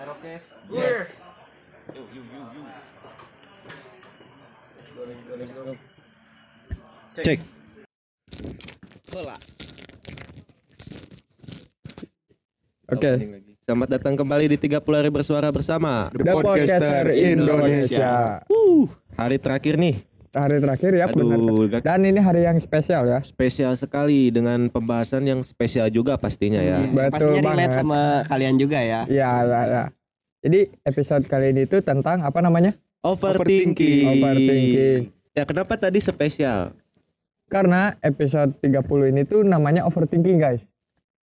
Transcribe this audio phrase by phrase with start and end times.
[0.00, 0.56] Merokes.
[0.72, 1.20] Yes.
[1.92, 2.66] Yuk, yuk, yuk, yuk.
[7.20, 7.36] Cek.
[9.12, 9.36] Bola.
[12.88, 13.10] Oke.
[13.68, 16.08] Selamat datang kembali di 30 hari bersuara bersama.
[16.16, 18.40] The Podcaster Indonesia.
[18.48, 18.88] Uh,
[19.20, 20.00] hari terakhir nih.
[20.30, 21.34] Hari terakhir ya benar.
[21.34, 23.18] Aduh, gak Dan ini hari yang spesial ya.
[23.20, 26.78] spesial sekali dengan pembahasan yang spesial juga pastinya ya.
[26.80, 27.70] Betul Pastinya relate banget.
[27.74, 29.00] sama kalian juga ya.
[29.04, 29.82] Ya, ya, ya.
[30.40, 32.78] Jadi episode kali ini itu tentang apa namanya?
[33.02, 34.06] Overthinking.
[34.08, 35.00] Overthinking.
[35.30, 36.78] Ya kenapa tadi spesial?
[37.46, 40.62] Karena episode 30 ini tuh namanya overthinking, guys.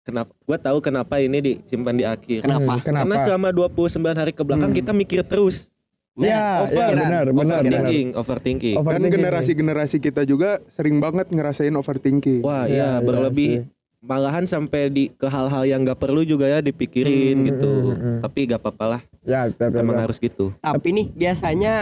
[0.02, 0.34] Kenapa?
[0.40, 2.42] Gua tahu kenapa ini disimpan di akhir.
[2.42, 2.72] Kenapa?
[2.72, 3.02] Hmm, kenapa?
[3.04, 4.78] Karena selama 29 hari ke belakang Hmm.
[4.78, 5.70] kita mikir terus.
[6.18, 7.60] Ya, over- ya benar, benar, benar.
[7.60, 8.74] overthinking, overthinking.
[8.74, 9.12] Dan Overthinking.
[9.12, 12.40] generasi-generasi kita juga sering banget ngerasain overthinking.
[12.40, 13.62] Wah, Iya, ya, iya berlebih sih.
[14.00, 17.72] malahan sampai di ke hal-hal yang gak perlu juga ya dipikirin Hmm, gitu.
[17.86, 18.18] hmm, hmm.
[18.24, 20.04] Tapi gak apa-apa lah, Ya, betul, emang betul.
[20.08, 20.46] harus gitu.
[20.56, 21.74] Tapi nih biasanya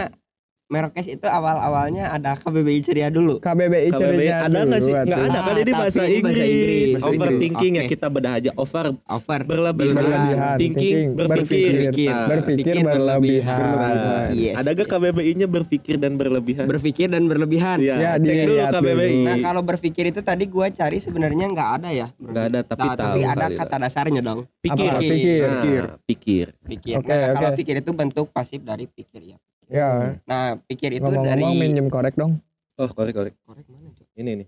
[0.65, 3.37] Merokes itu awal-awalnya ada KBBI ceria dulu.
[3.37, 4.93] KBBI KBBI ceritanya ada nggak sih?
[4.97, 6.23] Nggak ada kan ini Ah, bahasa Inggris.
[6.25, 6.91] Bahasa Inggris.
[7.05, 8.51] Overthinking ya kita bedah aja.
[8.55, 9.93] Over Over berlebihan.
[9.93, 10.73] Berlebihan, Thinking
[11.13, 11.69] thinking, berpikir.
[11.85, 12.09] berpikir.
[12.09, 13.59] Nah, Berpikir Pikir berlebihan.
[13.61, 14.27] berlebihan.
[14.33, 14.89] Yes, Ada gak yes.
[14.89, 16.65] KBBI-nya berpikir dan berlebihan?
[16.65, 17.77] Berpikir dan berlebihan.
[17.77, 19.15] Iya, Ya, cek dulu KBBI.
[19.21, 22.07] Nah kalau berpikir itu tadi gua cari sebenarnya nggak ada ya.
[22.17, 23.05] Nggak ada tapi Nah, tahu.
[23.05, 24.49] tapi ada kata dasarnya dong.
[24.59, 24.89] pikir.
[24.89, 24.97] Apa?
[24.97, 25.13] Pikir.
[25.13, 25.41] Pikir.
[25.45, 25.83] Nah, Pikir.
[26.09, 26.47] pikir.
[26.65, 26.95] Pikir.
[26.97, 29.37] Oke, nah kalau pikir itu bentuk pasif dari pikir ya.
[29.67, 32.37] Ya, Nah pikir itu ngomong-ngomong dari minjem korek dong.
[32.75, 33.33] Oh, korek korek.
[33.41, 34.07] korek mana Cok?
[34.13, 34.47] Ini nih.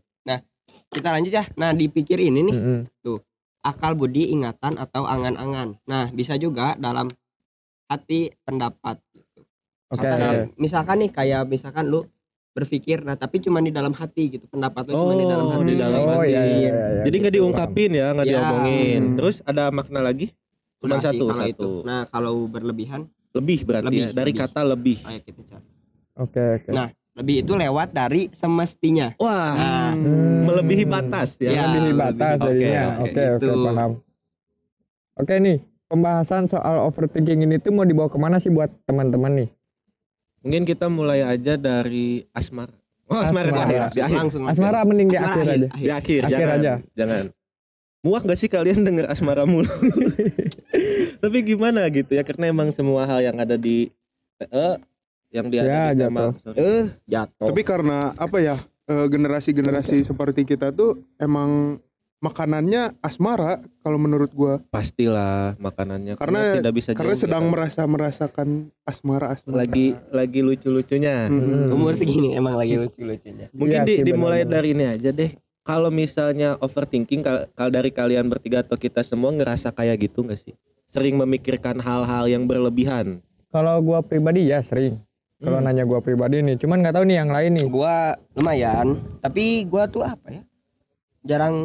[0.87, 1.43] Kita lanjut ya.
[1.53, 3.19] Nah dipikir ini nih Mm-mm.
[3.59, 5.75] akal budi ingatan atau angan-angan.
[5.83, 7.11] Nah bisa juga dalam
[7.85, 8.95] hati pendapat.
[9.11, 9.43] gitu.
[9.89, 9.99] Oke.
[9.99, 12.07] Kata- Misalkan nih kayak misalkan lu
[12.51, 15.67] berpikir, nah tapi cuma di dalam hati gitu pendapat lu cuma di dalam Oh, hati.
[15.67, 16.27] di dalam Oh, hati.
[16.27, 17.01] iya, iya, iya, iya.
[17.03, 18.31] Jadi nggak Gitu, diungkapin ya, nggak Ya.
[18.33, 19.01] diomongin.
[19.03, 19.15] Hmm.
[19.15, 20.27] Terus ada makna lagi?
[20.79, 21.51] Cuma satu, kalau satu.
[21.51, 21.71] itu.
[21.83, 24.07] Nah kalau berlebihan Lebih berarti Lebih, ya.
[24.11, 24.41] Dari lebih.
[24.41, 24.97] kata lebih.
[24.99, 25.67] kayak kita cari.
[25.67, 25.73] paham.
[26.19, 26.71] Oke, oke.
[26.71, 29.09] Nah, Lebih itu lewat dari semestinya.
[29.15, 30.45] Wah, Nah, Hmm.
[30.45, 31.49] melebihi batas ya.
[31.51, 32.83] Ya, Melebihi batas Oke, jadinya.
[32.85, 33.01] oke.
[33.03, 33.53] Oke, oke, Gitu.
[33.63, 33.91] paham.
[35.15, 39.49] Oke nih, pembahasan soal overthinking ini tuh mau dibawa ke mana sih buat teman-teman nih?
[40.39, 42.69] Mungkin kita mulai aja dari asmara.
[43.05, 43.65] Oh, asmara, di Asmara.
[43.65, 44.17] akhir, di akhir.
[44.19, 45.67] langsung Asmara mending di Asmara akhir aja.
[45.71, 46.57] Di akhir, Akhir jangan.
[46.59, 46.73] aja.
[46.93, 47.23] Jangan.
[48.07, 49.67] Muak gak sih kalian denger asmara mulu?
[51.17, 53.91] Tapi gimana gitu ya karena emang semua hal yang ada di
[54.39, 54.75] eh
[55.27, 56.31] yang dia Ya, di jatuh.
[56.53, 57.47] Eh, jatuh.
[57.47, 61.81] Tapi karena apa ya eh, generasi-generasi seperti kita tuh emang
[62.17, 67.51] makanannya asmara kalau menurut gua pastilah makanannya Karena- tidak bisa karena jauh sedang kita.
[67.51, 68.47] merasa merasakan
[68.83, 69.57] asmara asmara.
[69.59, 71.27] lagi lagi lucu-lucunya.
[71.27, 71.69] Mm-mm.
[71.69, 73.51] umur segini emang lagi lucu-lucunya.
[73.51, 75.29] Mungkin Iya di- dimulai dari ini aja deh.
[75.67, 80.39] Kalau misalnya overthinking kal kalau dari kalian bertiga atau kita semua ngerasa kayak gitu nggak
[80.39, 80.55] sih?
[80.87, 83.19] Sering memikirkan hal-hal yang berlebihan.
[83.51, 84.95] Kalau gua pribadi ya sering.
[85.43, 85.67] Kalau Hmm.
[85.67, 87.67] nanya gua pribadi nih, cuman nggak tahu nih yang lain nih.
[87.67, 88.87] Gua lumayan,
[89.19, 90.43] tapi gua tuh apa ya?
[91.27, 91.55] Jarang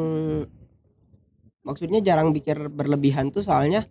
[1.63, 3.87] maksudnya jarang pikir berlebihan tuh soalnya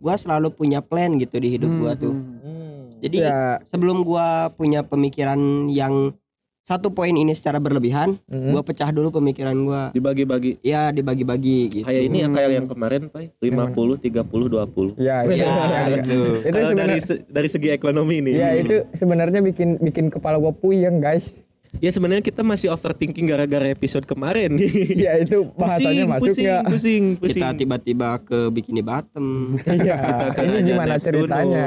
[0.00, 2.16] gua selalu punya plan gitu di hidup gua tuh.
[2.16, 3.04] Hmm.
[3.04, 6.16] Jadi Ya, sebelum gua punya pemikiran yang
[6.62, 9.90] satu poin ini secara berlebihan, mm, gua pecah dulu pemikiran gua.
[9.90, 10.62] Dibagi-bagi.
[10.62, 11.84] Ya dibagi-bagi gitu.
[11.84, 12.36] Kayak ini ya Hmm.
[12.36, 13.34] kayak yang kemarin, Pak.
[13.36, 14.94] 50 30 20.
[14.96, 15.52] ya, itu, Ya,
[15.92, 16.18] gitu.
[16.40, 18.34] itu Kalau dari se- dari segi ekonomi nih.
[18.36, 21.34] ya itu sebenarnya bikin bikin kepala gua puyeng guys.
[21.74, 24.54] Ya sebenarnya kita masih overthinking gara-gara episode kemarin.
[24.94, 26.62] Ya itu bahasanya masuk pusing, nggak?
[26.68, 27.32] pusing, pusing.
[27.34, 29.56] Kita tiba-tiba ke Bikini Bottom.
[29.66, 29.96] Iya,
[30.30, 31.66] Kita ini gimana ceritanya?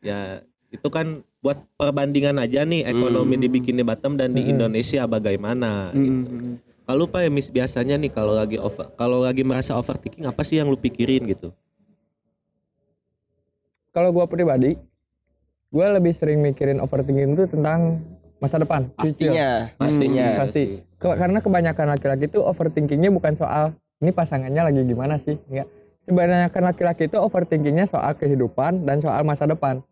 [0.00, 0.20] Ya,
[0.68, 3.42] itu kan buat perbandingan aja nih ekonomi Hmm.
[3.42, 4.52] di Bikini Bottom dan di Hmm.
[4.52, 6.26] Indonesia bagaimana gitu.
[6.26, 6.54] Mm-mm.
[6.82, 10.56] Kalau Pak ya Miss biasanya nih kalau lagi over kalau lagi merasa overthinking apa sih
[10.56, 11.52] yang lu pikirin gitu?
[13.90, 14.74] Kalau gua pribadi,
[15.68, 18.02] gua lebih sering mikirin overthinking itu tentang
[18.38, 18.88] masa depan.
[18.94, 20.54] Pastinya, Pastinya Hmm, pasti.
[20.54, 20.68] sih.
[20.96, 23.64] Ke- karena kebanyakan laki-laki itu overthinkingnya bukan soal
[23.98, 25.68] ini pasangannya lagi gimana sih, enggak.
[26.02, 29.84] Kebanyakan laki-laki itu overthinkingnya soal kehidupan dan soal masa depan.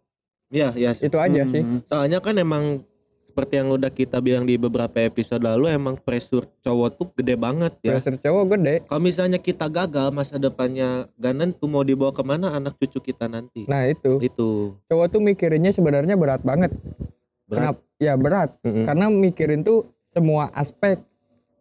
[0.49, 0.91] Iya, iya.
[0.93, 1.07] sih.
[1.07, 1.63] Itu aja sih.
[1.63, 1.83] Mm-mm.
[1.87, 2.87] Soalnya kan emang
[3.27, 7.73] seperti yang udah kita bilang di beberapa episode lalu emang pressure cowok tuh gede banget
[7.85, 7.93] ya.
[7.93, 8.75] Pressure cowok gede.
[8.89, 13.29] Kalau misalnya kita gagal masa depannya gak nentu mau dibawa ke mana anak cucu kita
[13.29, 13.69] nanti.
[13.69, 16.73] Nah itu Itu cowok tuh mikirinnya sebenarnya berat banget.
[17.45, 17.77] berat.
[17.77, 17.81] Kenapa?
[17.99, 18.51] Ya berat.
[18.63, 18.85] Mm-mm.
[18.89, 21.05] Karena mikirin tuh semua aspek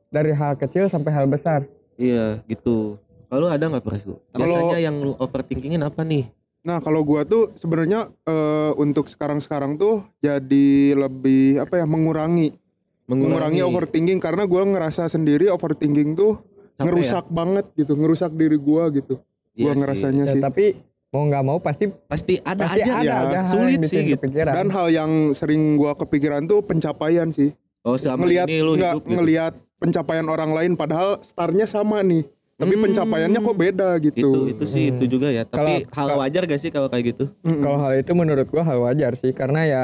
[0.07, 1.67] dari hal kecil sampai hal besar.
[1.99, 2.95] Iya gitu.
[3.27, 3.83] Lalu ada nggak?
[3.83, 6.31] Kalau- Biasanya yang lu overthinkingin apa nih?
[6.65, 12.57] Nah kalau gua tuh sebenarnya eh, untuk sekarang-sekarang tuh jadi lebih apa ya mengurangi
[13.05, 16.41] mengurangi, overthinking karena gua ngerasa sendiri overthinking tuh
[16.75, 19.21] Capek ngerusak banget gitu ngerusak diri gua gitu
[19.53, 19.53] ya?
[19.55, 19.79] Iya gua sih.
[19.79, 20.65] ngerasanya Ya, sih tapi
[21.13, 23.15] mau nggak mau pasti pasti ada pasti aja ada ya.
[23.23, 24.25] aja hal Sulit sih gitu.
[24.25, 24.51] kepikiran.
[24.57, 27.53] Dan hal yang sering gua kepikiran tuh pencapaian sih.
[27.85, 29.13] oh selama ngelihat ini lu hidup gitu.
[29.13, 32.25] ngelihat pencapaian orang lain padahal startnya sama nih.
[32.55, 32.83] Tapi Hmm.
[32.83, 34.29] pencapaiannya kok beda itu gitu.
[34.47, 34.91] itu sih Hmm.
[34.95, 37.59] itu juga ya tapi hal Kalau- wajar gak sih kalau kayak gitu Mm-mm.
[37.59, 39.81] kalau hal itu menurut gua hal wajar sih karena ya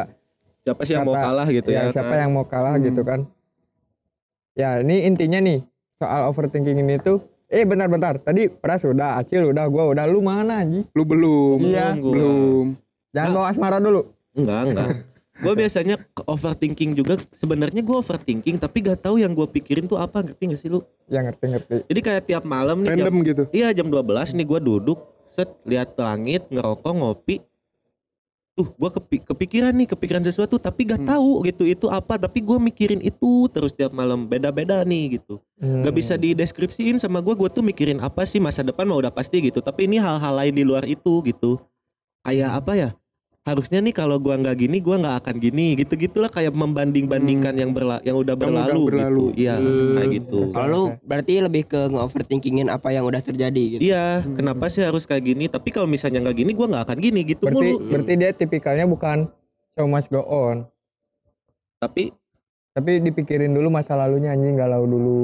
[0.62, 2.20] siapa sih yang mau kalah gitu ya, ya siapa kan?
[2.22, 2.86] yang mau kalah Hmm.
[2.86, 3.20] gitu kan
[4.54, 5.60] ya ini intinya nih
[5.98, 10.64] soal overthinking ini tuh eh bentar-bentar tadi Pras udah Acil udah gua udah lu mana
[10.64, 11.60] Ji Lu belum.
[11.62, 11.92] Iya.
[11.94, 12.66] Belum.
[13.12, 13.36] jangan Nah.
[13.36, 14.02] bawa asmara dulu
[14.32, 14.88] enggak enggak
[15.42, 19.98] gue biasanya ke- overthinking juga sebenarnya gue overthinking tapi gak tahu yang gue pikirin tuh
[19.98, 23.18] apa ngerti gak sih lu ya ngerti ngerti jadi kayak tiap malam nih jam, Random
[23.24, 23.44] gitu.
[23.50, 27.42] iya jam 12 nih gue duduk set lihat langit ngerokok ngopi
[28.52, 31.10] tuh gue kepi- kepikiran nih kepikiran sesuatu tapi gak Hmm.
[31.10, 35.82] tahu gitu itu apa tapi gue mikirin itu terus tiap malam beda-beda nih gitu Hmm.
[35.82, 39.38] Gak bisa dideskripsiin sama gue, gue tuh mikirin apa sih masa depan mah udah pasti
[39.40, 39.62] gitu.
[39.62, 41.62] Tapi ini hal-hal lain di luar itu gitu.
[42.20, 42.90] Kayak apa ya?
[43.42, 45.74] Harusnya nih kalau gua nggak gini, gua nggak akan gini.
[45.74, 49.26] Gitu gitulah kayak membanding-bandingkan yang berla yang udah Yang udah berlalu, berlalu.
[49.34, 49.42] gitu.
[49.42, 49.94] Iya, Hmm.
[49.98, 50.40] kayak gitu.
[50.54, 53.82] Kalau berarti lebih ke nge-overthinkingin apa yang udah terjadi gitu.
[53.82, 54.38] Iya, Hmm.
[54.38, 55.50] kenapa sih harus kayak gini?
[55.50, 57.78] Tapi kalau misalnya nggak gini, gua nggak akan gini gitu berarti mulu.
[57.90, 59.18] berarti dia tipikalnya bukan
[59.74, 60.70] show must go on
[61.82, 62.14] Tapi
[62.72, 65.20] tapi dipikirin dulu masa lalunya anjing galau dulu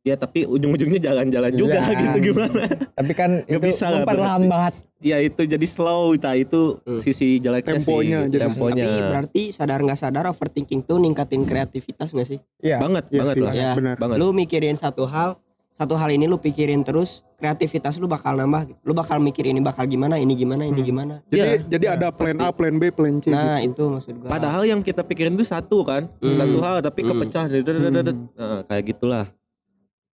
[0.00, 2.64] ya tapi ujung-ujungnya jalan-jalan juga gitu gimana?
[2.96, 6.98] tapi kan Nggak itu bisa lah memperlambat ya itu jadi slow, nah itu Hmm.
[6.98, 8.30] sisi jeleknya Temponya sih.
[8.30, 8.82] jadi- temponya.
[8.84, 12.38] Tapi berarti sadar nggak sadar overthinking tuh ningkatin kreativitas nggak sih?
[12.58, 12.82] Iya.
[12.82, 13.52] banget, Iya banget sih, lah.
[13.54, 13.72] Ya.
[13.72, 13.94] benar.
[13.94, 14.16] Banget.
[14.18, 15.38] Lu mikirin satu hal,
[15.78, 18.66] satu hal ini lu pikirin terus, kreativitas lu bakal nambah.
[18.82, 20.88] Lu bakal mikir ini bakal gimana, ini gimana, ini Hmm.
[20.90, 21.14] gimana.
[21.30, 21.54] Jadi Iya.
[21.70, 23.70] jadi ada plan A, plan B, plan C Nah, gitu.
[23.70, 24.28] itu maksud gua.
[24.34, 26.34] Padahal yang kita pikirin itu satu kan, Hmm.
[26.34, 27.14] satu hal tapi Hmm.
[27.14, 27.46] kepecah.
[27.46, 28.26] Hmm.
[28.34, 29.30] Nah, kayak gitulah.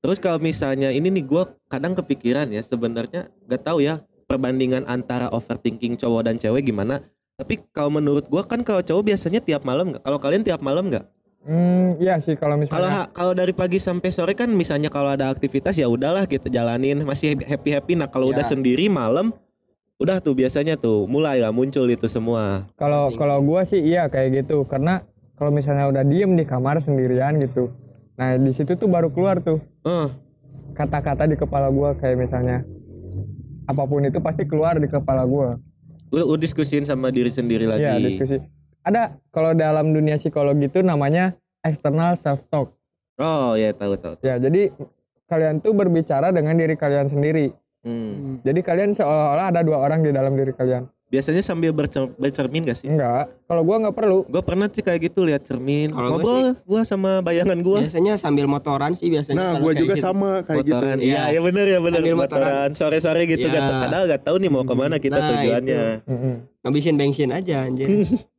[0.05, 5.33] Terus kalau misalnya ini nih gua kadang kepikiran ya sebenarnya gak tahu ya perbandingan antara
[5.33, 7.01] overthinking cowok dan cewek gimana.
[7.41, 10.05] Tapi kalau menurut gua kan kalau cowok biasanya tiap malam nggak?
[10.05, 11.09] Kalau kalian tiap malam nggak?
[11.45, 15.13] Hmm, iya sih kalau Kalau misalnya ha- kalau dari pagi sampai sore kan misalnya kalau
[15.13, 17.93] ada aktivitas ya udahlah kita jalanin masih happy happy.
[17.93, 18.31] Nah kalau Ya.
[18.33, 19.29] udah sendiri malam
[19.95, 22.65] udah tuh biasanya tuh mulai lah muncul itu semua.
[22.75, 27.39] kalau kalau gua sih iya kayak gitu karena kalau misalnya udah diem di kamar sendirian
[27.39, 27.71] gitu
[28.13, 30.07] nah di situ tuh baru keluar tuh Eh,
[30.73, 32.67] kata-kata di kepala gua kayak misalnya
[33.63, 35.55] apa pun itu pasti keluar di kepala gua
[36.09, 37.83] lu, lu diskusin sama diri sendiri lagi.
[37.83, 38.35] Iya diskusi
[38.85, 42.69] ada kalau dalam dunia psikologi itu namanya external self talk
[43.15, 44.15] Oh ya tahu tahu.
[44.21, 44.69] ya jadi
[45.25, 47.49] kalian tuh berbicara dengan diri kalian sendiri
[47.81, 48.41] Hmm.
[48.41, 52.73] jadi kalian seolah-olah ada dua orang di dalam diri kalian Biasanya sambil bercer- bercermin gak
[52.75, 52.89] sih?
[52.89, 55.93] enggak kalau gua nggak perlu Gue pernah sih kayak gitu lihat cermin.
[55.93, 57.77] Kalau gua Ngobrol gua sama bayangan gua.
[57.79, 59.37] biasanya sambil motoran sih biasanya.
[59.37, 60.01] Nah, gua juga gitu.
[60.03, 60.73] sama kayak gitu.
[60.75, 60.97] Motoran.
[60.97, 61.23] Iya, Iya.
[61.29, 62.41] ya bener ya bener Sambil motoran.
[62.41, 62.69] motoran.
[62.73, 63.53] Sore-sore gitu Iya.
[63.53, 63.61] kan.
[63.85, 65.83] Kadang gak tahu nih mau ke mana kita Nah, tujuannya.
[66.03, 66.33] Mm-mm.
[66.59, 67.87] Ngabisin bensin aja anjir.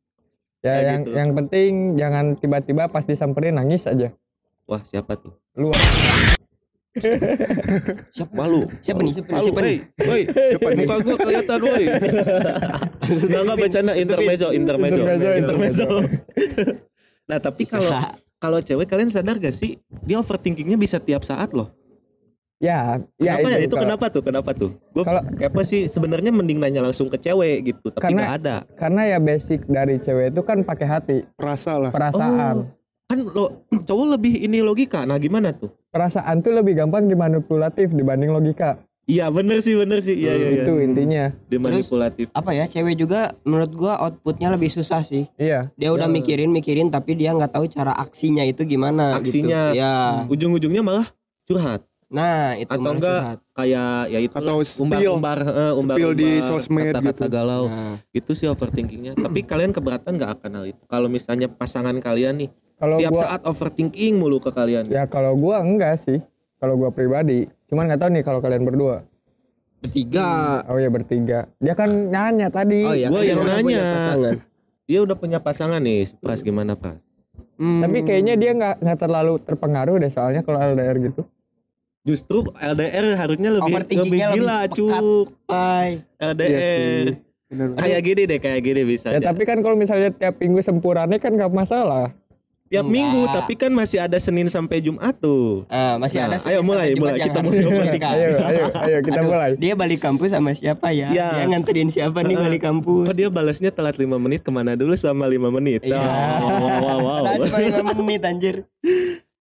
[0.67, 1.15] ya Kayak yang gitu.
[1.15, 4.11] yang penting jangan tiba-tiba pas disamperin nangis aja
[4.67, 5.31] Wah siapa tuh?
[5.55, 5.71] lu
[8.09, 8.33] Siapa?
[8.33, 8.65] Malu.
[8.81, 9.13] Siapa nih?
[9.13, 9.37] Siapa.
[9.37, 9.77] Siapa nih?
[10.01, 10.21] Woi, woi.
[10.25, 10.77] Siapa nih?
[10.81, 11.83] Muka gua kelihatan woi.
[13.37, 15.87] Enggak bercanda intermezzo, intermezzo, Intermezzo, intermezzo.
[17.29, 17.93] Nah, tapi kalau
[18.43, 19.77] kalau cewek kalian sadar gak sih
[20.09, 21.69] dia overthinkingnya bisa tiap saat loh.
[22.57, 23.57] Ya ya Kenapa ya?
[23.59, 24.21] Itu kalau- kenapa tuh?
[24.21, 24.69] Kenapa tuh?
[24.91, 28.55] Gue Kalau- apa sih sebenarnya mending nanya langsung ke cewek gitu, tapi Karena- nggak ada.
[28.75, 31.91] karena ya basic dari cewek itu kan pakai hati Rasa lah.
[31.91, 32.73] perasaan
[33.07, 35.01] Kan lo cowok lebih ini logika.
[35.01, 35.71] Nah, gimana tuh?
[35.87, 40.19] perasaan tuh lebih gampang dimanipulatif dibanding logika Iya, bener sih, bener sih.
[40.19, 40.61] Iya, iya, iya.
[40.61, 42.27] itu intinya Dimanipulatif.
[42.33, 42.67] Apa ya?
[42.67, 45.31] Cewek juga menurut gua outputnya lebih susah sih.
[45.37, 46.11] iya Dia udah Ya.
[46.11, 49.71] mikirin mikirin tapi dia nggak tahu cara aksinya itu gimana Aksinya.
[49.71, 49.79] gitu.
[49.79, 49.93] Ya.
[50.27, 51.07] Ujung-ujungnya malah
[51.45, 51.87] curhat.
[52.07, 53.39] Nah, itu Atau enggak, curhat.
[53.51, 54.83] Kayak ya itu Atau spill.
[54.87, 57.25] umbar-umbar, eh, umbar-umbar di sosmed kata-kata gitu.
[57.29, 57.63] galau.
[57.67, 59.13] Nah, Itu sih overthinkingnya.
[59.13, 60.81] Tapi kalian keberatan nggak akan hal itu?
[60.85, 64.85] Kalau misalnya pasangan kalian nih kalau tiap gua saat overthinking mulu ke kalian.
[64.87, 66.21] ya kalau gua enggak sih
[66.55, 69.01] kalau gua pribadi cuman nggak tahu nih kalau kalian berdua
[69.77, 70.61] bertiga.
[70.63, 73.81] oh ya bertiga dia kan nanya tadi Oh iya, Gua yang nanya.
[73.83, 74.33] pasangan.
[74.85, 76.07] Dia udah punya pasangan nih.
[76.17, 76.95] Pras gimana, Pras?
[77.57, 81.25] Hmm, tapi kayaknya dia nggak nggak terlalu terpengaruh deh soalnya kalau LDR gitu
[82.07, 84.75] Justru LDR harusnya lebih lebih lebih gila, pekat.
[84.79, 85.25] cuk.
[85.43, 86.55] Iya LDR.
[86.55, 87.03] sih.
[87.47, 87.67] Bener.
[87.75, 89.31] Kayak gini deh, kayak gini bisa ya aja.
[89.31, 92.11] tapi kan kalau misalnya tiap minggu sempurane kan nggak masalah
[92.67, 92.95] Tiap Enggak.
[92.99, 95.63] minggu, tapi kan masih ada Senin sampai Jumat tuh.
[95.71, 97.19] Ah, masih Nah, ada ayo Senin mulai, sampai Jumat mulai.
[97.23, 97.55] Kita mulai.
[98.11, 101.07] ayo ayo ayo kita Aduh, mulai Dia balik kampus sama siapa ya?
[101.07, 101.27] Iya.
[101.31, 103.07] Dia nganterin siapa nih balik kampus?
[103.07, 105.87] Kok dia balasnya telat 5 menit ke mana dulu selama 5 menit?
[105.87, 105.95] Iya.
[105.95, 107.23] Oh, wow, wow, wow.
[107.39, 108.55] Cuma lima menit anjir.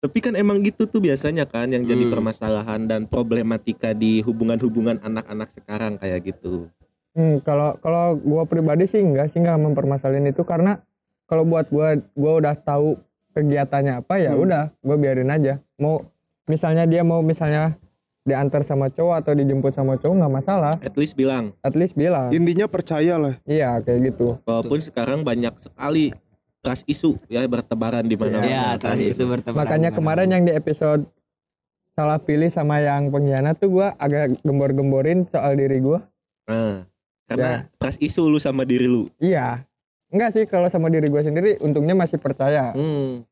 [0.06, 2.14] Tapi kan emang gitu tuh biasanya kan yang jadi Hmm.
[2.14, 6.70] permasalahan dan problematika di hubungan-hubungan anak-anak sekarang kayak gitu.
[7.10, 10.78] Hmm, kalau kalau gua pribadi sih enggak sih enggak mempermasalahin itu karena
[11.26, 12.94] kalau buat gua gua udah tahu
[13.34, 14.46] kegiatannya apa ya Hmm.
[14.46, 15.58] udah gua biarin aja.
[15.75, 16.06] Mau
[16.46, 17.75] misalnya dia mau misalnya
[18.22, 20.75] diantar sama cowok atau dijemput sama cowok nggak masalah.
[20.78, 21.50] At least bilang.
[21.62, 22.30] At least bilang.
[22.30, 23.34] Intinya percaya lah.
[23.42, 24.38] Iya kayak gitu.
[24.46, 26.14] Walaupun sekarang banyak sekali
[26.66, 28.42] trust isu ya bertebaran di mana-mana.
[28.42, 29.30] Ya, itu gitu.
[29.30, 29.62] bertebaran.
[29.62, 30.35] Makanya kemarin mana-mana.
[30.35, 31.02] yang di episode
[31.94, 36.02] salah pilih sama yang pengkhianat tuh gua agak gembor-gemborin soal diri gua.
[36.44, 36.82] Nah,
[37.25, 37.70] karena Ya.
[37.78, 39.06] trust isu lu sama diri lu.
[39.16, 39.62] Iya.
[40.06, 42.75] Enggak sih kalau sama diri gua sendiri untungnya masih percaya.
[42.75, 43.23] Hmm.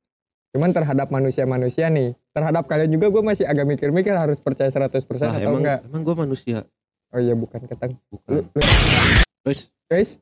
[0.50, 5.34] Cuman terhadap manusia-manusia nih, terhadap kalian juga gue masih agak mikir-mikir harus percaya 100% Lah,
[5.34, 5.80] atau emang enggak.
[5.82, 6.62] emang gua manusia.
[7.10, 7.98] Oh iya bukan ketang.
[8.06, 8.30] Bukan.
[8.32, 10.16] Lu- lu- Terus Guys,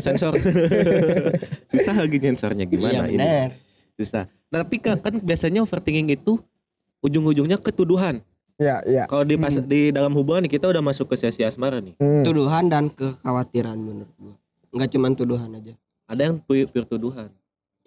[0.00, 0.32] sensor.
[1.70, 3.20] Susah lagi sensornya Iya gimana ini?
[3.20, 3.48] benar.
[4.00, 4.24] Susah.
[4.48, 6.40] Nah, tapi kan, kan biasanya overthinking itu
[7.04, 8.24] ujung-ujungnya ketuduhan.
[8.56, 9.04] ya ya.
[9.06, 11.94] Kalau di pas di dalam hubungan nih, kita udah masuk ke sesi asmara nih.
[12.00, 12.24] Hmm.
[12.24, 14.34] Tuduhan dan kekhawatiran menurut gua.
[14.72, 15.72] Enggak cuman tuduhan aja.
[16.08, 17.28] Ada yang pure, pure tuduhan.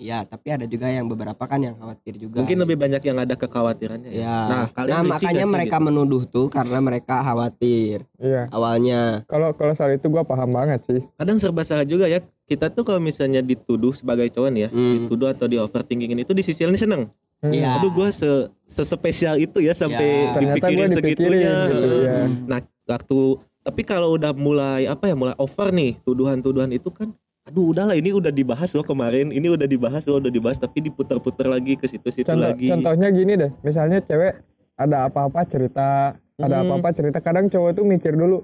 [0.01, 2.41] Iya, tapi ada juga yang beberapa kan yang khawatir juga.
[2.41, 4.09] Mungkin lebih banyak yang ada kekhawatirannya.
[4.09, 4.17] ya.
[4.17, 4.37] Ya.
[4.43, 5.85] Nah, kalian Nah, makanya mereka gitu?
[5.85, 8.49] menuduh tuh karena mereka khawatir Iya.
[8.49, 9.21] awalnya.
[9.27, 11.01] Kalau kalau soal itu gue paham banget sih.
[11.15, 12.17] kadang serba salah juga ya.
[12.43, 14.91] Kita tuh kalau misalnya dituduh sebagai cowok nih ya, Hmm.
[14.97, 17.03] dituduh atau di overthinkingin itu di sisi lain seneng.
[17.37, 17.53] Hmm.
[17.53, 17.77] Iya.
[17.77, 18.27] Aduh gua se
[18.65, 20.33] sespesial itu ya sampai Ya.
[20.33, 21.55] Ternyata gue dipikirin dipikirin segitunya.
[21.69, 22.21] gitu ya.
[22.47, 23.19] Nah, waktu
[23.61, 28.13] tapi kalau udah mulai apa ya mulai over nih tuduhan-tuduhan itu kan aduh udahlah ini
[28.13, 32.29] udah dibahas loh kemarin ini udah dibahas loh udah dibahas tapi diputar-putar lagi ke situ-situ
[32.29, 34.37] Contoh, lagi contohnya gini deh, misalnya cewek
[34.77, 36.73] ada apa-apa cerita, ada Hmm.
[36.73, 37.17] apa-apa cerita.
[37.21, 38.41] Kadang cowok tuh mikir dulu,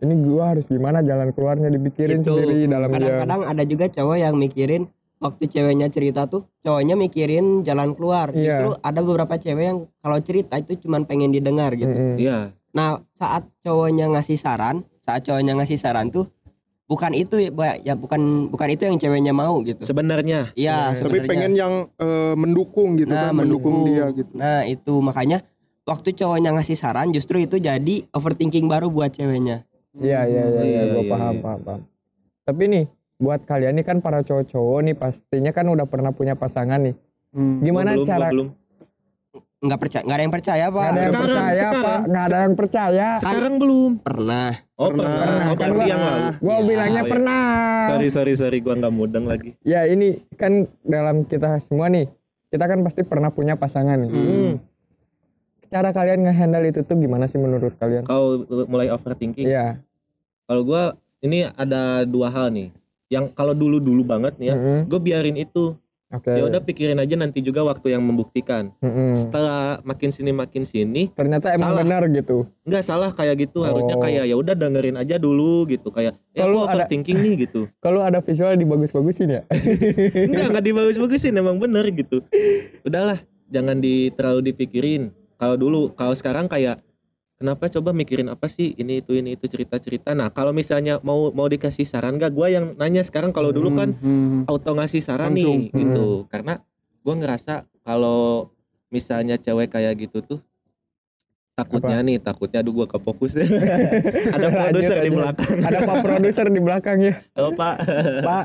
[0.00, 4.34] ini gua harus gimana jalan keluarnya dipikirin Itu sendiri dalam kadang-kadang ada juga cowok yang
[4.40, 8.32] mikirin waktu ceweknya cerita tuh cowoknya mikirin jalan keluar.
[8.32, 8.40] Iya.
[8.40, 12.20] Justru ada beberapa cewek yang kalau cerita itu cuman pengen didengar gitu.
[12.20, 16.28] Iya Nah, saat cowoknya ngasih saran, saat cowoknya ngasih saran tuh
[16.86, 17.50] bukan itu ya,
[17.82, 19.82] ya bukan bukan itu yang ceweknya mau gitu.
[19.82, 21.28] sebenarnya Iya, Tapi sebenarnya.
[21.28, 24.32] pengen yang eh, mendukung gitu nah, kan, mendukung dia gitu.
[24.32, 25.42] Nah, itu makanya
[25.82, 29.66] waktu cowoknya ngasih saran justru itu jadi overthinking baru buat ceweknya.
[29.96, 31.42] Iya iya iya, Iya, iya gue iya, paham, iya.
[31.42, 31.80] paham paham.
[32.46, 32.84] Tapi nih
[33.16, 36.94] buat kalian nih kan para cowok-cowok nih pastinya kan udah pernah punya pasangan nih.
[37.32, 37.60] Hmm.
[37.60, 38.48] Gimana belum, cara belum
[39.56, 40.76] Nggak percaya, nggak ada yang percaya, Pak.
[40.76, 41.82] nggak ada yang Sekarang, percaya sekarang.
[41.82, 43.08] pak, nggak ada yang percaya.
[43.18, 44.50] sekarang belum Pernah.
[44.76, 45.08] Oh Pernah.
[45.08, 47.10] pernah, oh Kan berarti gua- yang lalu Gue Ya, bilangnya iya.
[47.10, 47.42] pernah.
[47.86, 50.52] sorry sorry sorry gua nggak mudeng lagi Ya ini kan
[50.82, 52.06] dalam kita semua nih,
[52.48, 54.10] kita kan pasti pernah punya pasangan nih.
[54.10, 54.52] Hmm.
[55.66, 58.04] Cara kalian ngehandle itu tuh gimana sih menurut kalian?
[58.04, 59.80] kalau mulai overthinking Iya.
[60.44, 60.82] kalau gua
[61.18, 62.70] ini ada dua hal nih
[63.06, 64.80] yang kalau dulu dulu banget nih ya Mm-mm.
[64.84, 65.74] gue biarin itu
[66.08, 66.30] Oke.
[66.30, 69.12] ya udah pikirin aja nanti juga waktu yang membuktikan Mm-mm.
[69.12, 71.82] setelah makin sini makin sini Ternyata emang Salah.
[71.82, 72.46] benar gitu.
[72.62, 74.00] nggak salah kayak gitu harusnya Oh.
[74.00, 78.00] kayak ya udah dengerin aja dulu gitu kayak ya Kalau ada- overthinking nih gitu Kalau
[78.00, 79.42] ada visual dibagus-bagusin ya.
[80.30, 82.22] enggak enggak dibagus-bagusin emang bener gitu
[82.86, 86.85] udahlah jangan di terlalu dipikirin kalau dulu kalau sekarang kayak
[87.36, 91.28] kenapa coba mikirin apa sih ini itu ini itu cerita cerita nah kalau misalnya mau
[91.30, 93.30] mau dikasih saran gak gue yang nanya sekarang.
[93.30, 94.48] Kalau dulu kan Hmm.
[94.48, 95.68] auto ngasih saran Langsung.
[95.68, 96.24] nih gitu.
[96.26, 96.58] Karena
[97.00, 98.50] gue ngerasa kalau
[98.88, 100.40] misalnya cewek kayak gitu tuh
[101.52, 103.32] takutnya nih takutnya aduh gue kefokus.
[104.36, 105.56] Ada produser di belakang.
[105.60, 107.74] Ada pak produser di belakang ya, oh pak.
[108.20, 108.44] Pak.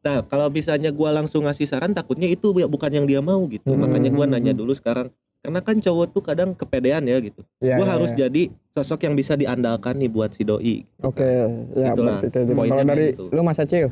[0.00, 3.70] nah kalau misalnya gue langsung ngasih saran takutnya itu ya bukan yang dia mau gitu.
[3.70, 3.82] Hmm.
[3.84, 5.10] makanya gue nanya dulu sekarang
[5.40, 8.28] karena kan cowok tuh kadang kepedean ya gitu Ya, gue ya, harus ya.
[8.28, 11.50] jadi sosok yang bisa diandalkan nih buat si doi gitu Oke, kan.
[11.72, 12.38] ya Itulah, gitu.
[12.52, 13.24] poinnya Kalau dari gitu.
[13.32, 13.88] lu Mas Acil,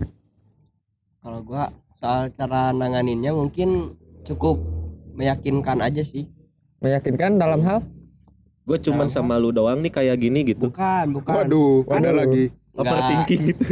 [1.18, 1.64] Kalau gua
[1.98, 4.60] soal cara nanganinnya mungkin cukup
[5.12, 6.28] meyakinkan aja sih.
[6.78, 7.82] meyakinkan dalam hal
[8.62, 9.34] gue cuman Sama.
[9.34, 11.34] sama lu doang nih kayak gini gitu Bukan, bukan.
[11.34, 12.14] Waduh, ada Waduh.
[12.14, 12.44] lagi.
[12.70, 13.62] Nggak, overthinking gitu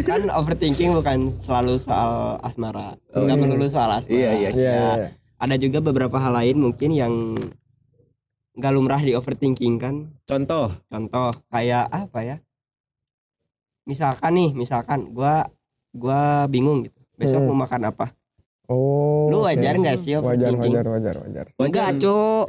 [0.08, 2.94] kan overthinking bukan selalu soal asmara.
[3.12, 3.42] Oh, Enggak iya.
[3.42, 4.14] melulu soal asmara.
[4.16, 5.08] Iya, iya, Iya, Ya, iya.
[5.40, 7.14] Ada juga beberapa hal lain mungkin yang
[8.52, 9.94] nggak lumrah di overthinking kan.
[10.22, 12.36] contoh Contoh kayak apa ya?
[13.82, 15.48] Misalkan nih, misalkan gua
[15.90, 17.00] gua bingung gitu.
[17.16, 17.48] Besok Hmm.
[17.50, 18.12] mau makan apa?
[18.68, 19.26] Oh.
[19.26, 20.72] Lu wajar nggak sih Wajar, overthinking?
[20.76, 21.46] wajar, wajar, wajar.
[21.58, 22.44] Enggak, Cuk.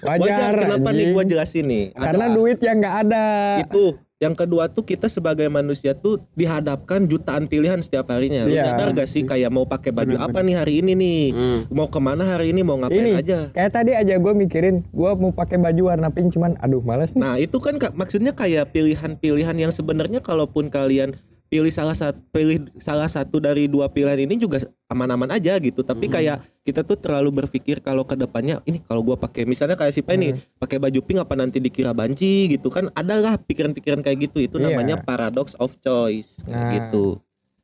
[0.00, 0.22] Wajar.
[0.22, 1.12] Wajar, kenapa nih anjing.
[1.12, 3.26] gua jelasin nih Karena Ada- duit yang nggak ada.
[3.60, 3.84] itu
[4.16, 8.72] yang kedua tuh kita sebagai manusia tuh dihadapkan jutaan pilihan setiap harinya lu Iya.
[8.72, 11.60] nyadar gak sih kayak mau pakai baju Benar, apa nih hari ini nih Hmm.
[11.68, 13.12] mau ke mana hari ini mau ngapain Ini.
[13.12, 17.12] aja Kayak tadi aja gue mikirin, gue mau pakai baju warna pink cuman, aduh males
[17.12, 17.20] nih.
[17.20, 22.58] nah itu kan Kak, maksudnya kayak pilihan-pilihan yang sebenarnya kalaupun kalian pilih salah satu pilih
[22.76, 26.12] salah satu dari dua pilihan ini juga aman-aman aja gitu tapi Mhm.
[26.12, 30.00] kayak kita tuh terlalu berpikir kalau ke depannya ini kalau gua pakai misalnya kayak si
[30.00, 34.42] Pai nih pakai baju pink apa nanti dikira banci gitu kan adalah pikiran-pikiran kayak gitu
[34.42, 34.64] itu Iya.
[34.68, 36.70] namanya paradox of choice kayak Nah.
[36.72, 37.22] gitu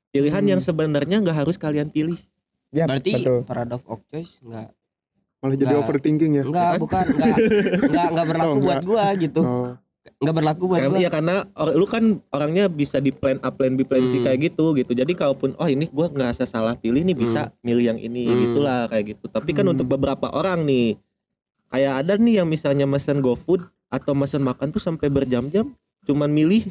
[0.09, 0.51] pilihan Hmm.
[0.53, 2.19] yang sebenarnya nggak harus kalian pilih
[2.71, 3.45] Ya, Berarti betul.
[3.45, 4.73] paradox of choice enggak
[5.39, 5.83] Malah jadi Nggak.
[5.83, 6.43] overthinking ya.
[6.43, 7.37] enggak bukan enggak
[7.83, 8.87] enggak enggak berlaku Oh, buat enggak.
[8.87, 9.41] gua gitu.
[9.43, 9.62] Oh.
[10.23, 11.03] Enggak berlaku buat Karena, gua.
[11.03, 14.25] ya karena or- lu kan orangnya bisa di plan A plan B plan C Hmm.
[14.25, 14.95] kayak gitu gitu.
[14.95, 18.39] Jadi kalaupun oh ini gua ngerasa salah pilih nih bisa milih yang ini Hmm.
[18.41, 19.27] gitulah kayak gitu.
[19.27, 19.75] Tapi kan Hmm.
[19.75, 20.95] untuk beberapa orang nih
[21.69, 26.71] kayak ada nih yang misalnya mesen GoFood atau mesen makan tuh sampai berjam-jam cuman milih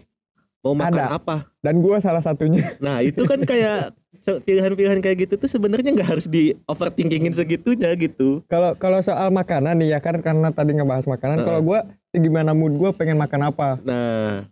[0.61, 1.19] mau makan Ada.
[1.19, 1.35] apa.
[1.59, 2.79] Dan gua salah satunya.
[2.79, 3.91] Nah, itu kan kayak
[4.21, 8.43] pilihan-pilihan kayak gitu tuh sebenarnya nggak harus di overthinkingin segitunya gitu.
[8.51, 11.47] Kalau kalau soal makanan nih ya kan karena tadi ngebahas makanan, Heeh.
[11.47, 11.79] kalau gua
[12.11, 13.79] gimana mood gua pengen makan apa?
[13.81, 14.45] Nah,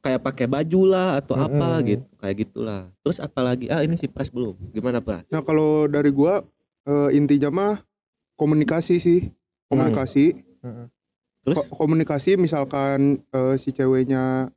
[0.00, 1.88] kayak pakai baju lah atau apa Mm-mm.
[1.90, 2.82] gitu, kayak gitulah.
[3.02, 3.66] Terus apalagi?
[3.68, 4.54] Ah, ini si Pras belum.
[4.70, 5.26] Gimana, Pras?
[5.28, 6.46] Nah kalau dari gua
[6.86, 7.74] eh, intinya mah
[8.38, 9.20] komunikasi sih,
[9.66, 10.40] komunikasi.
[10.62, 10.86] Heeh.
[11.40, 14.48] Terus Ko- komunikasi misalkan eh, si ceweknya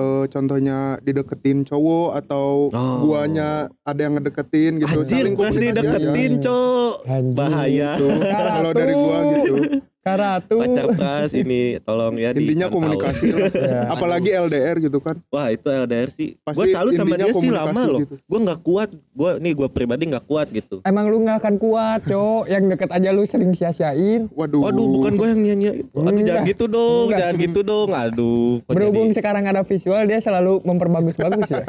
[0.00, 2.96] eh, contohnya dideketin cowok atau Oh.
[3.04, 6.94] guanya ada yang ngedeketin gitu Anjir, saling komunikasi dideketin, Cok.
[7.04, 7.36] Anjing.
[7.36, 7.90] Bahaya.
[7.94, 9.54] Tuh, kalau dari gua gitu
[10.00, 10.56] Karatu.
[10.56, 13.52] Pacar Pras ini tolong ya intinya komunikasi lah.
[13.60, 13.80] Ya.
[13.92, 16.40] apalagi LDR gitu kan Wah, itu LDR sih.
[16.40, 18.00] Pasti Gue selalu sama intinya dia sih lama loh.
[18.00, 18.14] gitu.
[18.16, 18.88] Gue nggak kuat.
[19.12, 20.80] Gue nih gue pribadi nggak kuat gitu.
[20.82, 22.42] Emang lu nggak akan kuat, cok.
[22.48, 24.32] Yang deket aja lu sering sia-siain.
[24.32, 25.66] waduh Waduh, bukan gue yang nyanyi.
[25.84, 26.24] Aduh, Enggak.
[26.24, 27.18] jangan gitu dong, Enggak.
[27.20, 27.88] jangan gitu dong.
[27.92, 31.64] Aduh, Berhubung jadi sekarang ada visual, dia selalu memperbagus-bagus ya.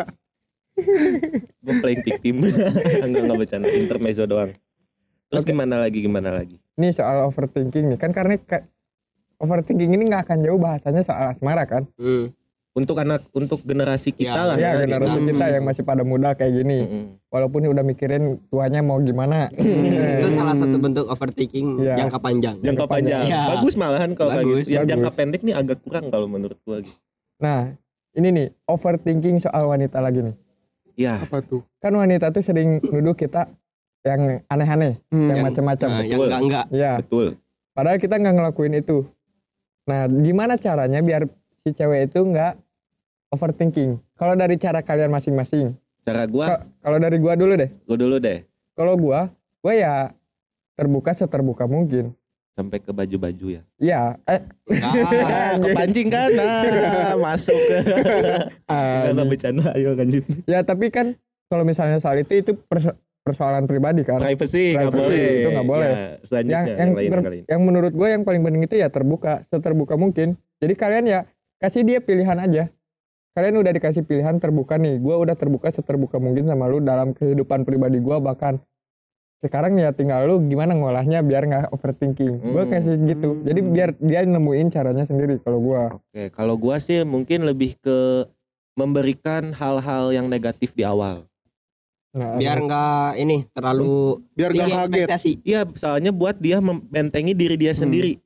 [1.68, 2.36] gue playing victim.
[3.06, 4.56] enggak enggak bercanda, intermezzo doang.
[5.32, 5.56] Terus Oke.
[5.56, 6.60] gimana lagi gimana lagi?
[6.76, 8.68] Ini soal overthinking nih kan karena kayak
[9.40, 11.88] overthinking ini nggak akan jauh bahasanya soal asmara kan?
[11.96, 12.36] Hmm.
[12.72, 14.88] Untuk anak untuk generasi kita Ya, lah Ya, ya.
[14.88, 15.28] generasi gitu.
[15.32, 16.80] kita yang masih pada muda kayak gini.
[16.80, 17.04] Mm-mm.
[17.28, 19.52] Walaupun udah mikirin tuanya mau gimana.
[20.20, 21.96] Itu salah satu bentuk overthinking Iya.
[22.00, 22.56] jangka panjang.
[22.60, 23.28] Jangka panjang.
[23.28, 23.52] Ya.
[23.52, 24.76] Bagus malahan kalau kayak Bagus, gitu.
[24.76, 26.96] Yang jangka pendek nih agak kurang kalau menurut gua gitu.
[27.40, 27.76] Nah,
[28.16, 30.36] ini nih overthinking soal wanita lagi nih.
[30.96, 33.52] Ya, apa tuh Kan wanita tuh sering nuduh kita
[34.02, 35.88] yang aneh-aneh, Hmm, yang Yang- macam-macam.
[35.88, 36.26] Nah, yang betul.
[36.26, 36.66] enggak enggak.
[36.72, 37.28] Ya, betul.
[37.72, 38.98] padahal kita nggak ngelakuin itu.
[39.84, 41.22] Nah, gimana caranya biar
[41.60, 42.54] si cewek itu nggak
[43.30, 44.02] overthinking?
[44.16, 45.74] Kalau dari cara kalian masing-masing.
[46.02, 47.70] Cara gua, Ka- Kalau dari gua dulu deh.
[47.84, 49.94] gua dulu deh Kalau gua, gua ya
[50.74, 52.14] terbuka seterbuka mungkin.
[52.52, 53.62] sampai ke baju-baju ya.
[53.80, 54.42] Iya, eh
[54.78, 56.30] Ah, kepancing kan?
[56.30, 56.62] Nah,
[57.24, 57.78] masuk ke
[58.68, 60.24] Enggak bercanda, ayo lanjut.
[60.46, 61.16] ya tapi kan
[61.48, 64.18] kalau misalnya soal itu itu perso- persoalan pribadi kan.
[64.18, 65.26] Privacy nggak boleh.
[65.38, 65.90] itu nggak boleh.
[65.90, 67.44] Ya, selanjutnya yang yang, yang, lain ter- yang lain.
[67.46, 71.20] yang menurut gue yang paling penting itu ya terbuka seterbuka mungkin jadi kalian ya
[71.58, 72.64] kasih dia pilihan aja
[73.32, 77.62] kalian udah dikasih pilihan terbuka nih gue udah terbuka seterbuka mungkin sama lu dalam kehidupan
[77.62, 78.58] pribadi gue bahkan
[79.40, 82.70] sekarang ya tinggal lu gimana ngolahnya biar nggak overthinking gue Hmm.
[82.70, 87.46] kasih gitu jadi biar dia nemuin caranya sendiri kalau gue Oke, kalau gua sih mungkin
[87.46, 88.26] lebih ke
[88.72, 91.28] memberikan hal-hal yang negatif di awal.
[92.12, 93.94] Nah, biar enggak ini terlalu
[94.32, 95.08] biar gak tinggi kaget.
[95.42, 98.20] Iya, soalnya buat dia membentengi diri dia sendiri.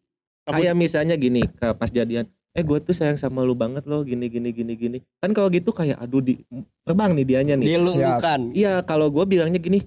[0.44, 4.02] Takut- Kayak misalnya gini, ke pas jadian, eh gue tuh sayang sama lu banget loh,
[4.02, 4.98] gini gini gini gini.
[5.18, 6.38] Kan kalau gitu kayak aduh di
[6.82, 7.66] terbang nih dianya nih.
[7.68, 8.42] Dilulukan.
[8.52, 9.82] Iya, kalau gue bilangnya gini,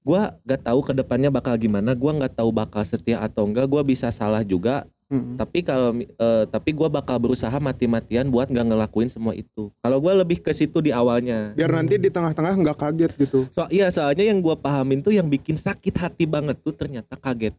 [0.00, 3.82] gue gak tahu ke depannya bakal gimana, gue nggak tahu bakal setia atau enggak, gue
[3.86, 4.88] bisa salah juga.
[5.08, 5.40] Hmm.
[5.40, 9.72] Tapi kalau eh, tapi gue bakal berusaha mati-matian buat nggak ngelakuin semua itu.
[9.80, 11.56] Kalau gue lebih ke situ di awalnya.
[11.56, 15.24] biar nanti di tengah-tengah nggak kaget gitu So, iya soalnya yang gue pahamin tuh yang
[15.24, 17.56] bikin sakit hati banget tuh ternyata kaget.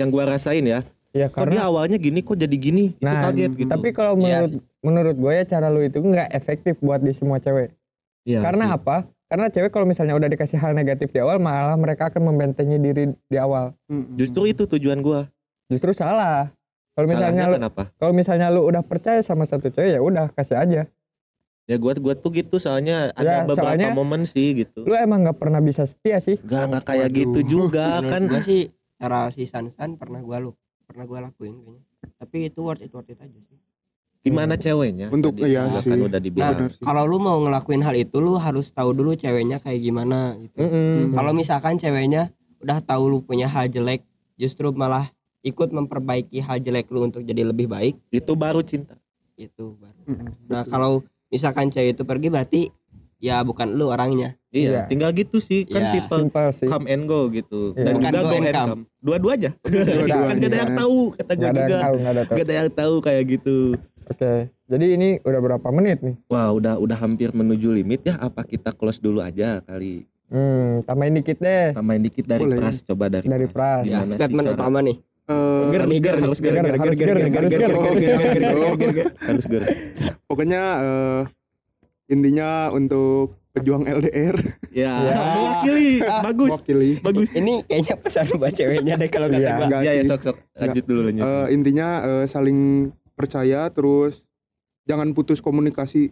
[0.00, 0.80] Yang gue rasain ya,
[1.12, 3.70] ya kok dia karena awalnya gini kok jadi gini, itu Nah, kaget gitu.
[3.70, 7.38] tapi kalau Iya menurut menurut gue ya cara lu itu nggak efektif buat di semua
[7.38, 7.70] cewek
[8.24, 8.76] Iya karena sih.
[8.80, 8.96] apa
[9.28, 13.04] karena cewek kalau misalnya udah dikasih hal negatif di awal malah mereka akan membentengi diri
[13.28, 13.76] di awal
[14.16, 15.20] justru itu tujuan gue.
[15.66, 16.52] Justru salah
[16.92, 17.82] kalau misalnya lu kenapa?
[17.96, 20.82] kalau misalnya lu udah percaya sama satu cewek ya udah kasih aja
[21.64, 24.84] Ya gue gua tuh gitu soalnya ada Ya, beberapa soalnya- momen sih gitu.
[24.84, 27.16] lu emang nggak pernah bisa setia sih Gak nggak kayak Waduh.
[27.16, 28.28] gitu juga kan.
[28.28, 30.52] gua sih cara si Sansan pernah gua lu
[30.84, 31.80] pernah gua lakuin kayaknya.
[32.14, 33.56] Tapi itu worth it worth it aja sih.
[34.20, 35.08] Gimana ceweknya?
[35.08, 35.88] Untuk- Tadi iya gua sih.
[35.88, 36.56] kan udah Nah, dibilang.
[36.68, 36.84] Sih.
[36.84, 40.60] kalau lu mau ngelakuin hal itu lu harus tahu dulu ceweknya kayak gimana gitu.
[40.60, 41.12] Mm-mm.
[41.12, 42.28] Kalau misalkan ceweknya
[42.60, 45.08] udah tahu lu punya hal jelek, justru malah
[45.44, 48.96] ikut memperbaiki hal jelek lu untuk jadi lebih baik, Itu baru cinta.
[49.34, 50.00] itu baru.
[50.06, 50.30] Hmm.
[50.46, 50.70] Nah, Betul.
[50.70, 50.92] kalau
[51.28, 52.60] misalkan cewek itu pergi berarti
[53.18, 54.40] ya bukan lu orangnya.
[54.48, 54.82] Iya, Iya.
[54.86, 55.92] tinggal gitu sih kan Iya.
[55.98, 57.74] people simpel sih come and go gitu.
[57.74, 57.82] Iya.
[57.82, 58.68] Dan Bukan juga go go and come.
[58.70, 58.82] come.
[59.00, 59.50] Dua-dua aja.
[59.64, 60.14] Dua-duanya.
[60.24, 61.58] kan gak ada yang tahu kata gue juga.
[61.66, 63.56] yang tahu nggak ada yang tahu Gak ada yang tahu kayak gitu.
[64.04, 64.32] Oke.
[64.64, 66.14] Jadi ini udah berapa menit nih?
[66.26, 68.16] Wah, udah udah hampir menuju limit ya.
[68.16, 70.06] Apa kita close dulu aja kali?
[70.24, 72.56] Hmm, tambahin dikit deh Tambahin dikit dari Boleh.
[72.56, 73.82] Pras, coba dari dari Pras.
[73.82, 74.96] Ya, Gimana sih statement cara- utama nih.
[75.24, 77.52] Eh, Ger nih, ger, harus ger, ger, ger, harus ger, harus
[78.76, 79.06] ger.
[79.18, 79.62] Harus ger.
[80.28, 81.22] pokoknya eh,
[82.06, 84.36] intinya untuk pejuang LDR
[84.68, 85.16] Ya, Ya.
[85.32, 86.02] mewakili.
[86.02, 86.50] Bagus.
[86.50, 87.28] mewakili Bagus.
[87.32, 89.52] Ini kayaknya pesan buat ceweknya deh kalau kata Iya.
[89.54, 89.64] gua.
[89.64, 90.36] Enggak Ya, ya sok sok.
[90.52, 91.22] Lanjut dulu lanjut.
[91.22, 92.58] Eh, intinya eh, saling
[93.14, 94.26] percaya terus
[94.84, 96.10] jangan putus komunikasi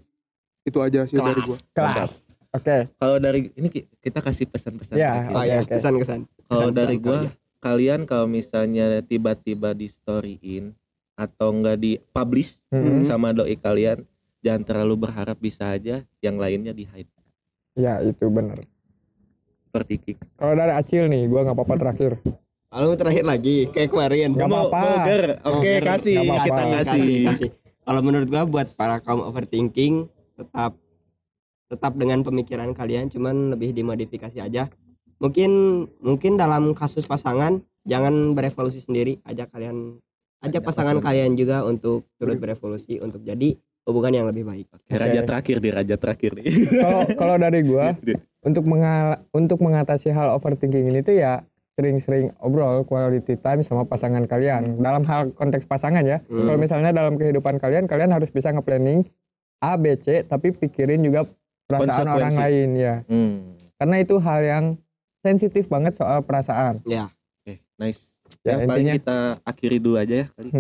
[0.63, 2.17] itu aja sih dari gua Kelas.
[2.51, 2.89] Oke.
[2.95, 4.95] Kalau dari ini ki- kita kasih pesan-pesan.
[4.95, 5.27] Ya.
[5.29, 5.73] Oh ya, Oke, oke.
[5.77, 6.21] kesan-kesan.
[6.47, 7.27] Kalau dari gua.
[7.63, 10.75] Kalian kalau misalnya tiba-tiba di storyin
[11.15, 13.07] atau enggak di publish Mm-mm.
[13.07, 14.03] sama doi kalian,
[14.43, 17.09] jangan terlalu berharap bisa aja yang lainnya di hide.
[17.79, 18.67] Ya itu bener.
[19.71, 20.19] Seperti Kik.
[20.37, 22.13] Kalau dari Acil nih, gua nggak apa-apa terakhir.
[22.69, 24.29] Kalau terakhir lagi kayak kemarin.
[24.37, 24.69] Nggak Mau-
[25.07, 25.25] ger.
[25.47, 25.83] Oke, ger.
[25.87, 26.19] kasih.
[26.19, 26.45] Nggak apa-apa.
[26.45, 27.51] Kita kasih.
[27.83, 30.75] Kalau menurut gua buat para kaum overthinking tetap
[31.73, 34.69] tetap dengan pemikiran kalian cuman lebih dimodifikasi aja.
[35.23, 35.51] Mungkin
[36.03, 40.03] mungkin dalam kasus pasangan jangan berevolusi sendiri, ajak kalian
[40.43, 43.55] ajak Ajak pasangan kalian juga untuk turut berevolusi untuk jadi
[43.87, 44.67] hubungan yang lebih baik.
[44.75, 46.67] Oke, Raja terakhir di raja terakhir nih.
[46.75, 47.95] Kalau kalau dari gua
[48.51, 51.47] untuk mengal untuk mengatasi hal overthinking ini tuh ya
[51.79, 54.83] sering-sering obrol quality time sama pasangan kalian.
[54.83, 56.51] Dalam hal konteks pasangan ya Hmm.
[56.51, 59.07] kalau misalnya dalam kehidupan kalian kalian harus bisa nge-planning
[59.63, 61.31] A B C tapi pikirin juga
[61.71, 62.95] perasaan orang lain ya.
[63.07, 63.55] Hmm.
[63.79, 64.65] karena itu hal yang
[65.23, 66.83] sensitif banget soal perasaan.
[66.85, 67.09] Ya,
[67.41, 68.13] Oke, nice.
[68.41, 70.51] Ya, Ya, paling intinya- kita akhiri dulu aja ya kali.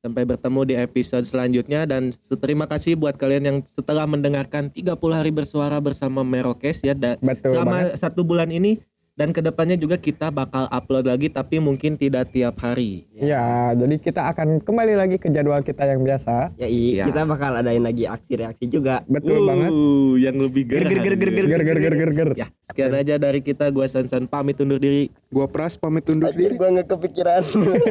[0.00, 5.28] Sampai bertemu di episode selanjutnya dan terima kasih buat kalian yang setelah mendengarkan 30 hari
[5.28, 8.00] bersuara bersama Merokes ya da- betul selama banget.
[8.00, 8.80] satu bulan ini
[9.20, 13.04] dan ke depannya juga kita bakal upload lagi tapi mungkin tidak tiap hari.
[13.12, 17.04] ya jadi kita akan kembali lagi ke jadwal kita yang biasa ya i, Ya.
[17.04, 19.04] kita bakal adain lagi aksi reaksi juga.
[19.04, 21.46] betul banget Uh, yang lebih Ger, ger, ger, ger, ger.
[21.46, 25.12] ger ger ger ger ger Ya, sekian aja dari kita gua Sansan pamit undur diri.
[25.28, 27.42] gua Pras pamit undur diri gua nggak kepikiran.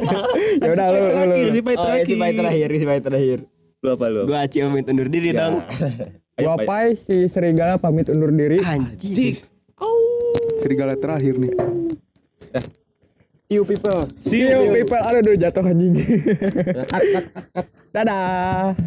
[0.65, 2.05] ya udah lu lu, si Pai oh, terakhir.
[2.07, 3.37] si Pai terakhir, si Pai terakhir.
[3.79, 4.21] Lu apa lu?
[4.25, 5.45] Gua Acil pamit undur diri Ya.
[5.45, 5.61] dong.
[6.41, 6.97] Gua Pai.
[6.97, 9.13] Si serigala pamit undur diri Anjing.
[9.13, 9.35] Cik.
[10.59, 11.53] Serigala terakhir nih.
[13.49, 14.05] See you people.
[14.13, 15.01] See you people.
[15.01, 15.95] Aduh aduh, jatuh anjing.
[17.89, 18.77] Dadah